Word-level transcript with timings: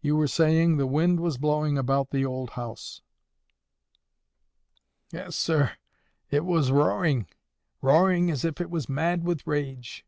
You 0.00 0.16
were 0.16 0.28
saying 0.28 0.78
the 0.78 0.86
wind 0.86 1.20
was 1.20 1.36
blowing 1.36 1.76
about 1.76 2.08
the 2.08 2.24
old 2.24 2.48
house." 2.52 3.02
"Eh, 5.12 5.28
sir, 5.28 5.72
it 6.30 6.46
was 6.46 6.72
roaring! 6.72 7.26
roaring 7.82 8.30
as 8.30 8.46
if 8.46 8.62
it 8.62 8.70
was 8.70 8.88
mad 8.88 9.24
with 9.24 9.46
rage! 9.46 10.06